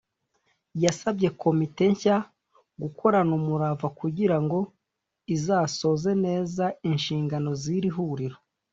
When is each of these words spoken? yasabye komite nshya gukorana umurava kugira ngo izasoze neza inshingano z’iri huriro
yasabye 0.83 1.27
komite 1.41 1.83
nshya 1.93 2.17
gukorana 2.81 3.31
umurava 3.39 3.87
kugira 3.99 4.37
ngo 4.43 4.59
izasoze 5.35 6.11
neza 6.25 6.63
inshingano 6.91 7.49
z’iri 7.61 7.89
huriro 7.95 8.37